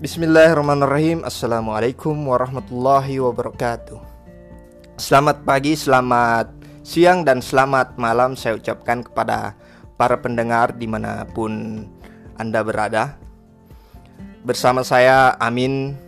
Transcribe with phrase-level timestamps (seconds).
[0.00, 1.28] Bismillahirrahmanirrahim.
[1.28, 4.00] Assalamualaikum warahmatullahi wabarakatuh.
[4.96, 6.48] Selamat pagi, selamat
[6.80, 9.52] siang, dan selamat malam Saya ucapkan kepada
[10.00, 11.84] para pendengar di mana pun
[12.40, 13.20] Anda berada.
[14.40, 16.00] Bersama saya Amin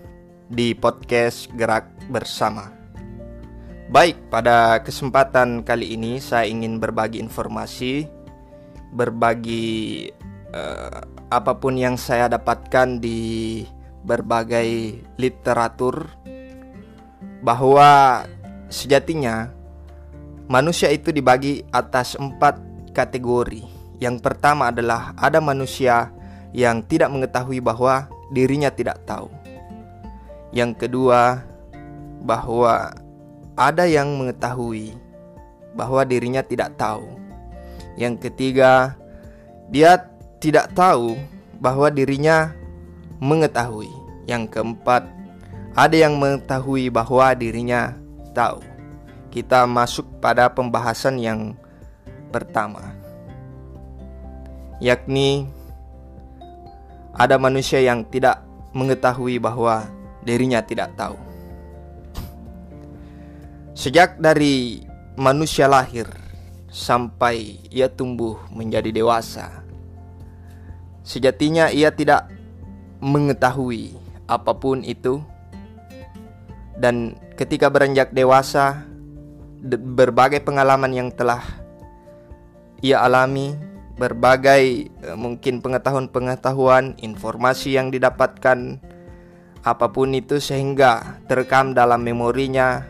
[0.48, 2.72] di podcast Gerak Bersama.
[3.92, 8.08] Baik, pada kesempatan kali ini saya ingin berbagi informasi
[8.96, 10.08] Berbagi
[10.56, 13.20] uh, apa pun yang saya dapatkan di
[14.02, 16.10] berbagai literatur
[17.42, 18.22] bahwa
[18.70, 19.50] sejatinya
[20.50, 22.58] manusia itu dibagi atas empat
[22.94, 23.62] kategori.
[24.02, 26.10] Yang pertama adalah ada manusia
[26.50, 29.30] yang tidak mengetahui bahwa dirinya tidak tahu.
[30.52, 31.40] Yang kedua,
[32.22, 32.94] bahwa
[33.58, 34.94] ada yang mengetahui
[35.74, 37.06] bahwa dirinya tidak tahu.
[37.98, 38.96] Yang ketiga,
[39.68, 40.08] dia
[40.38, 41.16] tidak tahu
[41.60, 42.52] bahwa dirinya
[43.22, 43.94] mengetahui.
[44.26, 45.06] Yang keempat,
[45.78, 47.94] ada yang mengetahui bahwa dirinya
[48.34, 48.58] tahu.
[49.30, 51.56] Kita masuk pada pembahasan yang
[52.28, 52.92] pertama,
[54.76, 55.48] yakni
[57.12, 59.88] ada manusia yang tidak mengetahui bahwa
[60.24, 61.16] dirinya tidak tahu.
[63.72, 64.84] Sejak dari
[65.16, 66.08] manusia lahir
[66.68, 69.64] sampai ia tumbuh menjadi dewasa,
[71.04, 72.31] sejatinya ia tidak
[73.02, 73.98] mengetahui
[74.30, 75.20] apa pun itu.
[76.78, 78.86] Dan ketika beranjak dewasa
[79.70, 81.42] berbagai pengalaman yang telah
[82.82, 83.54] ia alami
[83.94, 88.82] berbagai e, mungkin pengetahuan-pengetahuan informasi yang didapatkan
[89.62, 92.82] apa pun itu sehingga terekam dalam memorinya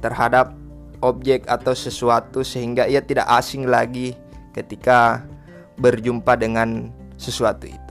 [0.00, 0.56] terhadap
[1.04, 4.16] objek atau sesuatu sehingga ia tidak asing lagi
[4.56, 5.28] ketika
[5.76, 6.88] berjumpa dengan
[7.20, 7.85] sesuatu itu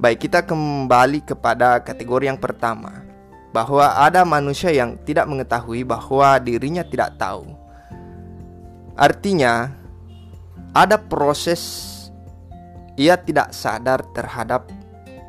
[0.00, 3.04] Baik, kita kembali kepada kategori yang pertama,
[3.52, 7.44] bahwa ada manusia yang tidak mengetahui bahwa dirinya tidak tahu.
[8.96, 9.68] Artinya,
[10.72, 11.60] ada proses
[12.96, 14.72] ia tidak sadar terhadap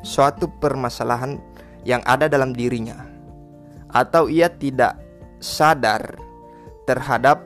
[0.00, 1.36] suatu permasalahan
[1.84, 3.04] yang ada dalam dirinya,
[3.92, 4.96] atau ia tidak
[5.36, 6.16] sadar
[6.88, 7.44] terhadap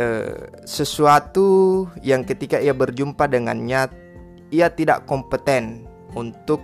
[0.00, 3.92] eh, sesuatu yang ketika ia berjumpa dengannya
[4.52, 6.62] ia tidak kompeten untuk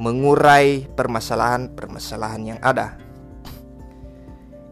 [0.00, 2.96] mengurai permasalahan-permasalahan yang ada.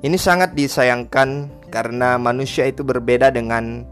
[0.00, 3.84] Ini sangat disayangkan karena manusia itu berbeda dengan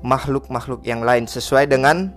[0.00, 2.12] makhluk-makhluk yang lain sesuai dengan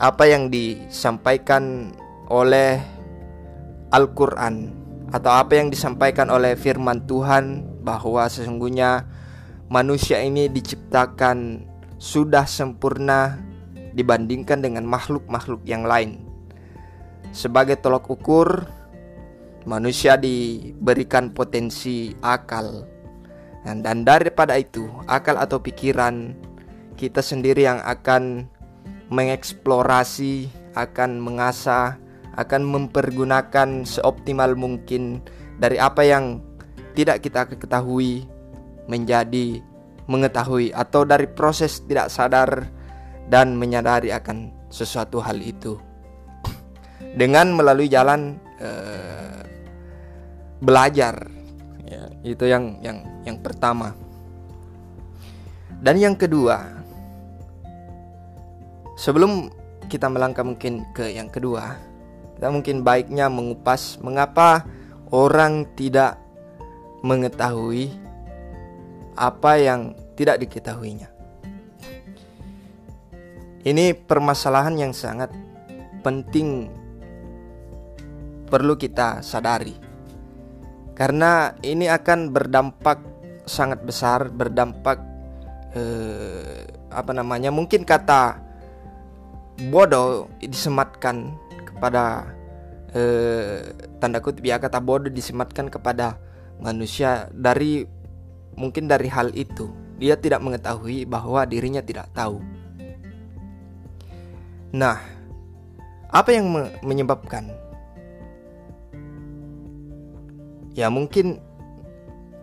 [0.00, 1.94] apa yang disampaikan
[2.28, 2.80] oleh
[3.92, 4.72] Al-Qur'an
[5.10, 9.04] atau apa yang disampaikan oleh firman Tuhan bahwa sesungguhnya
[9.70, 11.66] manusia ini diciptakan
[12.00, 13.49] sudah sempurna
[13.94, 16.22] dibandingkan dengan makhluk-makhluk yang lain.
[17.30, 18.66] Sebagai tolok ukur,
[19.64, 22.86] manusia diberikan potensi akal.
[23.62, 26.32] Dan, dan daripada itu, akal atau pikiran
[26.96, 28.48] kita sendiri yang akan
[29.12, 31.98] mengeksplorasi, akan mengasah,
[32.38, 35.20] akan mempergunakan seoptimal mungkin
[35.60, 36.40] dari apa yang
[36.94, 38.24] tidak kita ketahui
[38.88, 39.62] menjadi
[40.10, 42.66] mengetahui atau dari proses tidak sadar
[43.30, 45.78] dan menyadari akan sesuatu hal itu.
[47.14, 49.42] Dengan melalui jalan uh,
[50.58, 51.14] belajar.
[51.86, 53.94] Ya, itu yang yang yang pertama.
[55.80, 56.80] Dan yang kedua
[59.00, 59.48] sebelum
[59.88, 61.80] kita melangkah mungkin ke yang kedua
[62.36, 64.68] kita mungkin baiknya mengupas mengapa
[65.08, 66.20] orang tidak
[67.00, 67.88] mengetahui
[69.16, 71.08] apa yang tidak diketahuinya
[73.64, 75.28] ini permasalahan yang sangat
[76.00, 76.72] penting
[78.48, 79.76] perlu kita sadari.
[80.96, 83.00] Karena ini akan berdampak
[83.48, 85.00] sangat besar, berdampak
[85.72, 87.48] eh, apa namanya?
[87.52, 88.40] Mungkin kata
[89.68, 91.36] bodoh disematkan
[91.68, 92.32] kepada
[92.96, 96.16] eh, tanda kutip ya kata bodoh disematkan kepada
[96.60, 97.84] manusia dari
[98.56, 102.40] mungkin dari hal itu dia tidak mengetahui bahwa dirinya tidak tahu
[104.70, 105.02] Nah,
[106.14, 107.50] apa yang me menyebabkan?
[110.78, 111.42] Ya mungkin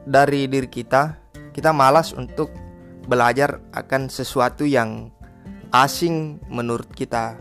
[0.03, 1.15] dari diri kita,
[1.56, 2.51] kita malas untuk
[3.07, 5.07] belajar akan sesuatu yang
[5.71, 7.39] asing menurut kita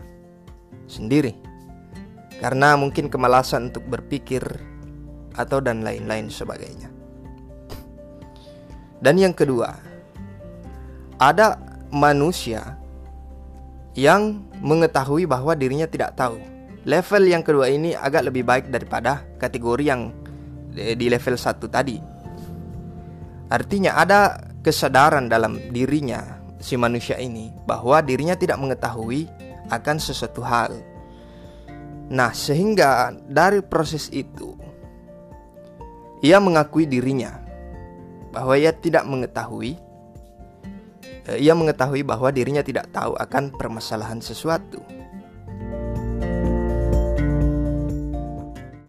[0.87, 1.35] sendiri.
[2.39, 4.43] Karena mungkin kemalasan untuk berpikir
[5.35, 6.87] atau dan lain-lain sebagainya.
[9.03, 9.77] Dan yang kedua,
[11.19, 11.59] ada
[11.93, 12.77] manusia
[13.97, 16.37] yang mengetahui bahwa dirinya tidak tahu.
[16.87, 20.15] level yang kedua ini agak lebih baik daripada kategori yang
[20.71, 21.99] di level satu tadi.
[23.51, 29.27] Artinya ada kesadaran dalam dirinya si manusia ini bahwa dirinya tidak mengetahui
[29.67, 30.79] akan sesuatu hal.
[32.07, 34.55] Nah, sehingga dari proses itu
[36.23, 37.35] ia mengakui dirinya
[38.31, 39.86] bahwa ia tidak mengetahui eh,
[41.35, 44.96] ia mengetahui bahwa dirinya tidak tahu akan permasalahan sesuatu.